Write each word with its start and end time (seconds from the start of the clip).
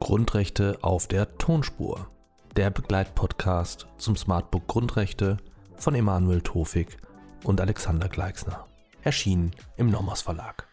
Grundrechte 0.00 0.78
auf 0.82 1.06
der 1.06 1.38
Tonspur. 1.38 2.08
Der 2.56 2.70
Begleitpodcast 2.70 3.86
zum 3.98 4.16
Smartbook 4.16 4.66
Grundrechte 4.66 5.36
von 5.76 5.94
Emanuel 5.94 6.40
Tofik 6.40 6.96
und 7.44 7.60
Alexander 7.60 8.08
Gleixner. 8.08 8.66
Erschienen 9.02 9.52
im 9.76 9.88
Nomos 9.88 10.22
Verlag. 10.22 10.66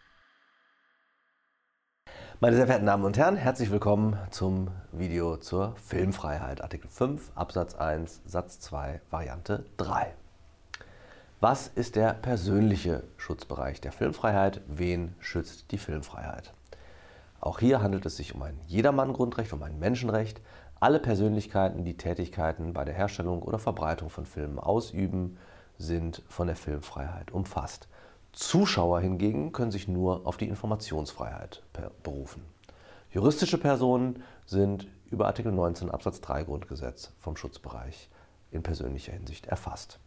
Meine 2.39 2.55
sehr 2.55 2.65
verehrten 2.65 2.87
Damen 2.87 3.05
und 3.05 3.19
Herren, 3.19 3.35
herzlich 3.35 3.69
willkommen 3.69 4.17
zum 4.31 4.71
Video 4.91 5.37
zur 5.37 5.75
Filmfreiheit. 5.75 6.63
Artikel 6.63 6.89
5 6.89 7.33
Absatz 7.35 7.75
1 7.75 8.23
Satz 8.25 8.59
2 8.61 8.99
Variante 9.11 9.63
3. 9.77 10.15
Was 11.39 11.67
ist 11.67 11.95
der 11.95 12.15
persönliche 12.15 13.03
Schutzbereich 13.15 13.79
der 13.79 13.91
Filmfreiheit? 13.91 14.61
Wen 14.65 15.13
schützt 15.19 15.71
die 15.71 15.77
Filmfreiheit? 15.77 16.51
Auch 17.39 17.59
hier 17.59 17.83
handelt 17.83 18.07
es 18.07 18.17
sich 18.17 18.33
um 18.33 18.41
ein 18.41 18.59
Jedermann-Grundrecht, 18.65 19.53
um 19.53 19.61
ein 19.61 19.77
Menschenrecht. 19.77 20.41
Alle 20.79 20.97
Persönlichkeiten, 20.97 21.85
die 21.85 21.95
Tätigkeiten 21.95 22.73
bei 22.73 22.85
der 22.85 22.95
Herstellung 22.95 23.43
oder 23.43 23.59
Verbreitung 23.59 24.09
von 24.09 24.25
Filmen 24.25 24.57
ausüben, 24.57 25.37
sind 25.77 26.23
von 26.27 26.47
der 26.47 26.55
Filmfreiheit 26.55 27.29
umfasst. 27.29 27.87
Zuschauer 28.31 29.01
hingegen 29.01 29.51
können 29.51 29.69
sich 29.69 29.87
nur 29.87 30.25
auf 30.25 30.37
die 30.37 30.47
Informationsfreiheit 30.47 31.61
berufen. 32.01 32.41
Juristische 33.11 33.59
Personen 33.59 34.23
sind 34.47 34.87
über 35.11 35.27
Artikel 35.27 35.51
19 35.51 35.91
Absatz 35.91 36.19
3 36.21 36.45
Grundgesetz 36.45 37.11
vom 37.19 37.37
Schutzbereich 37.37 38.09
in 38.49 38.63
persönlicher 38.63 39.13
Hinsicht 39.13 39.45
erfasst. 39.45 39.99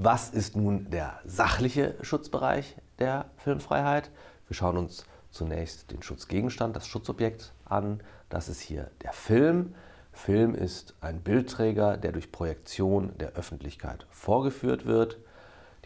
Was 0.00 0.30
ist 0.30 0.54
nun 0.54 0.88
der 0.90 1.18
sachliche 1.24 1.96
Schutzbereich 2.02 2.76
der 3.00 3.24
Filmfreiheit? 3.36 4.12
Wir 4.46 4.54
schauen 4.54 4.76
uns 4.76 5.04
zunächst 5.32 5.90
den 5.90 6.04
Schutzgegenstand, 6.04 6.76
das 6.76 6.86
Schutzobjekt 6.86 7.52
an. 7.64 8.00
Das 8.28 8.48
ist 8.48 8.60
hier 8.60 8.92
der 9.02 9.12
Film. 9.12 9.74
Film 10.12 10.54
ist 10.54 10.94
ein 11.00 11.20
Bildträger, 11.20 11.96
der 11.96 12.12
durch 12.12 12.30
Projektion 12.30 13.10
der 13.18 13.32
Öffentlichkeit 13.32 14.06
vorgeführt 14.10 14.86
wird. 14.86 15.18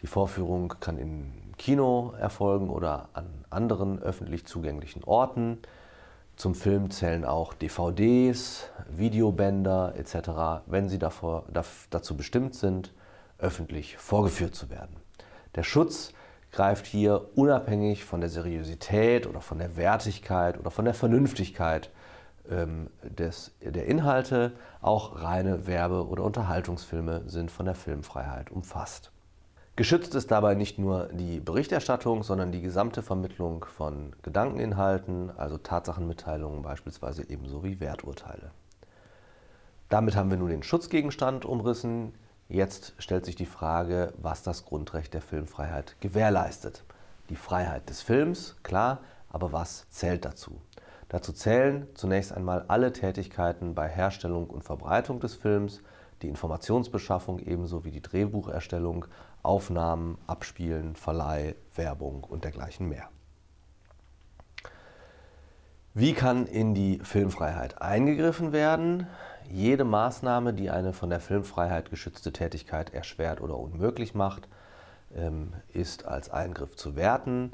Die 0.03 0.07
Vorführung 0.07 0.75
kann 0.79 0.99
im 0.99 1.33
Kino 1.57 2.13
erfolgen 2.19 2.69
oder 2.69 3.09
an 3.13 3.25
anderen 3.49 3.99
öffentlich 3.99 4.45
zugänglichen 4.45 5.03
Orten. 5.05 5.57
Zum 6.35 6.53
Film 6.53 6.91
zählen 6.91 7.25
auch 7.25 7.55
DVDs, 7.55 8.69
Videobänder 8.89 9.95
etc., 9.97 10.61
wenn 10.67 10.87
sie 10.87 10.99
davor, 10.99 11.45
dazu 11.89 12.15
bestimmt 12.15 12.53
sind, 12.53 12.93
öffentlich 13.43 13.97
vorgeführt 13.97 14.55
zu 14.55 14.69
werden. 14.69 14.95
Der 15.55 15.63
Schutz 15.63 16.13
greift 16.51 16.85
hier 16.85 17.29
unabhängig 17.35 18.05
von 18.05 18.21
der 18.21 18.29
Seriosität 18.29 19.27
oder 19.27 19.41
von 19.41 19.59
der 19.59 19.75
Wertigkeit 19.75 20.57
oder 20.57 20.71
von 20.71 20.85
der 20.85 20.93
Vernünftigkeit 20.93 21.91
ähm, 22.49 22.89
des, 23.03 23.51
der 23.61 23.85
Inhalte. 23.85 24.53
Auch 24.81 25.21
reine 25.21 25.67
Werbe- 25.67 26.07
oder 26.07 26.23
Unterhaltungsfilme 26.23 27.23
sind 27.27 27.51
von 27.51 27.65
der 27.65 27.75
Filmfreiheit 27.75 28.51
umfasst. 28.51 29.11
Geschützt 29.75 30.13
ist 30.13 30.29
dabei 30.29 30.53
nicht 30.53 30.77
nur 30.77 31.09
die 31.11 31.39
Berichterstattung, 31.39 32.21
sondern 32.21 32.51
die 32.51 32.61
gesamte 32.61 33.01
Vermittlung 33.01 33.65
von 33.65 34.15
Gedankeninhalten, 34.21 35.31
also 35.35 35.57
Tatsachenmitteilungen 35.57 36.61
beispielsweise 36.61 37.27
ebenso 37.27 37.63
wie 37.63 37.79
Werturteile. 37.79 38.51
Damit 39.89 40.15
haben 40.15 40.29
wir 40.29 40.37
nun 40.37 40.49
den 40.49 40.61
Schutzgegenstand 40.61 41.45
umrissen. 41.45 42.13
Jetzt 42.49 42.93
stellt 42.97 43.25
sich 43.25 43.35
die 43.35 43.45
Frage, 43.45 44.13
was 44.17 44.43
das 44.43 44.65
Grundrecht 44.65 45.13
der 45.13 45.21
Filmfreiheit 45.21 45.95
gewährleistet. 46.01 46.83
Die 47.29 47.35
Freiheit 47.35 47.89
des 47.89 48.01
Films, 48.01 48.57
klar, 48.63 48.99
aber 49.29 49.51
was 49.53 49.89
zählt 49.89 50.25
dazu? 50.25 50.61
Dazu 51.09 51.31
zählen 51.31 51.87
zunächst 51.95 52.33
einmal 52.33 52.65
alle 52.67 52.91
Tätigkeiten 52.91 53.75
bei 53.75 53.87
Herstellung 53.87 54.49
und 54.49 54.63
Verbreitung 54.63 55.19
des 55.19 55.35
Films, 55.35 55.81
die 56.21 56.27
Informationsbeschaffung 56.27 57.39
ebenso 57.39 57.85
wie 57.85 57.91
die 57.91 58.01
Drehbucherstellung, 58.01 59.05
Aufnahmen, 59.41 60.17
Abspielen, 60.27 60.95
Verleih, 60.95 61.55
Werbung 61.75 62.23
und 62.23 62.43
dergleichen 62.43 62.89
mehr. 62.89 63.09
Wie 65.93 66.13
kann 66.13 66.47
in 66.47 66.73
die 66.73 66.99
Filmfreiheit 67.03 67.81
eingegriffen 67.81 68.51
werden? 68.51 69.07
Jede 69.49 69.83
Maßnahme, 69.83 70.53
die 70.53 70.69
eine 70.69 70.93
von 70.93 71.09
der 71.09 71.19
Filmfreiheit 71.19 71.89
geschützte 71.89 72.31
Tätigkeit 72.31 72.93
erschwert 72.93 73.41
oder 73.41 73.57
unmöglich 73.57 74.15
macht, 74.15 74.47
ähm, 75.15 75.53
ist 75.69 76.05
als 76.05 76.29
Eingriff 76.29 76.75
zu 76.75 76.95
werten. 76.95 77.51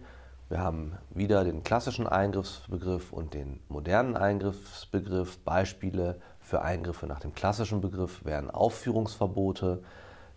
Wir 0.49 0.59
haben 0.59 0.97
wieder 1.11 1.43
den 1.43 1.63
klassischen 1.63 2.07
Eingriffsbegriff 2.07 3.13
und 3.13 3.33
den 3.33 3.59
modernen 3.67 4.17
Eingriffsbegriff. 4.17 5.37
Beispiele 5.39 6.19
für 6.39 6.61
Eingriffe 6.63 7.05
nach 7.05 7.19
dem 7.19 7.35
klassischen 7.35 7.81
Begriff 7.81 8.25
wären 8.25 8.49
Aufführungsverbote. 8.49 9.83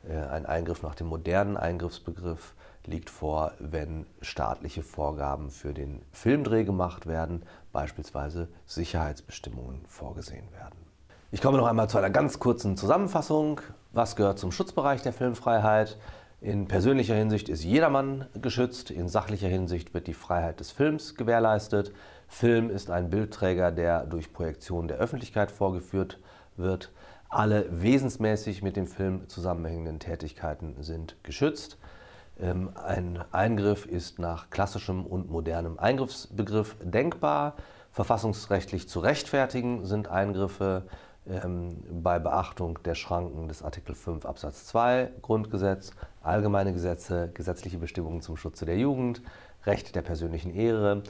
Äh, 0.06 0.16
ein 0.16 0.46
Eingriff 0.46 0.82
nach 0.82 0.94
dem 0.94 1.06
modernen 1.06 1.56
Eingriffsbegriff 1.56 2.54
liegt 2.84 3.08
vor, 3.08 3.52
wenn 3.58 4.06
staatliche 4.20 4.82
Vorgaben 4.82 5.50
für 5.50 5.72
den 5.72 6.02
Filmdreh 6.10 6.64
gemacht 6.64 7.06
werden, 7.06 7.44
beispielsweise 7.72 8.48
Sicherheitsbestimmungen 8.66 9.86
vorgesehen 9.86 10.50
werden. 10.52 10.91
Ich 11.34 11.40
komme 11.40 11.56
noch 11.56 11.66
einmal 11.66 11.88
zu 11.88 11.96
einer 11.96 12.10
ganz 12.10 12.40
kurzen 12.40 12.76
Zusammenfassung. 12.76 13.62
Was 13.92 14.16
gehört 14.16 14.38
zum 14.38 14.52
Schutzbereich 14.52 15.00
der 15.00 15.14
Filmfreiheit? 15.14 15.96
In 16.42 16.68
persönlicher 16.68 17.14
Hinsicht 17.14 17.48
ist 17.48 17.64
jedermann 17.64 18.26
geschützt, 18.34 18.90
in 18.90 19.08
sachlicher 19.08 19.48
Hinsicht 19.48 19.94
wird 19.94 20.08
die 20.08 20.12
Freiheit 20.12 20.60
des 20.60 20.72
Films 20.72 21.14
gewährleistet. 21.14 21.90
Film 22.28 22.68
ist 22.68 22.90
ein 22.90 23.08
Bildträger, 23.08 23.72
der 23.72 24.04
durch 24.04 24.34
Projektion 24.34 24.88
der 24.88 24.98
Öffentlichkeit 24.98 25.50
vorgeführt 25.50 26.18
wird. 26.58 26.92
Alle 27.30 27.64
wesensmäßig 27.70 28.62
mit 28.62 28.76
dem 28.76 28.86
Film 28.86 29.26
zusammenhängenden 29.30 30.00
Tätigkeiten 30.00 30.74
sind 30.82 31.16
geschützt. 31.22 31.78
Ähm, 32.38 32.72
ein 32.74 33.24
Eingriff 33.32 33.86
ist 33.86 34.18
nach 34.18 34.50
klassischem 34.50 35.06
und 35.06 35.30
modernem 35.30 35.78
Eingriffsbegriff 35.78 36.76
denkbar. 36.82 37.54
Verfassungsrechtlich 37.90 38.86
zu 38.86 39.00
rechtfertigen 39.00 39.86
sind 39.86 40.08
Eingriffe 40.08 40.84
ähm, 41.28 41.76
bei 42.02 42.18
Beachtung 42.18 42.78
der 42.84 42.94
Schranken 42.94 43.48
des 43.48 43.62
Artikel 43.62 43.94
5 43.94 44.26
Absatz 44.26 44.66
2 44.66 45.10
Grundgesetz, 45.22 45.92
allgemeine 46.22 46.72
Gesetze, 46.72 47.30
gesetzliche 47.32 47.78
Bestimmungen 47.78 48.20
zum 48.22 48.36
Schutze 48.36 48.66
der 48.66 48.78
Jugend, 48.78 49.22
Recht 49.64 49.94
der 49.94 50.02
persönlichen 50.02 50.54
Ehre, 50.54 51.02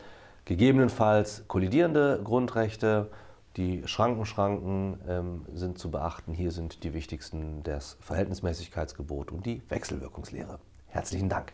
gegebenenfalls 0.44 1.44
kollidierende 1.48 2.20
Grundrechte. 2.22 3.10
Die 3.56 3.82
Schrankenschranken 3.86 4.98
ähm, 5.08 5.46
sind 5.54 5.78
zu 5.78 5.90
beachten. 5.90 6.32
Hier 6.32 6.52
sind 6.52 6.84
die 6.84 6.94
wichtigsten 6.94 7.62
das 7.62 7.98
Verhältnismäßigkeitsgebot 8.00 9.30
und 9.30 9.44
die 9.44 9.62
Wechselwirkungslehre. 9.68 10.58
Herzlichen 10.88 11.28
Dank. 11.28 11.52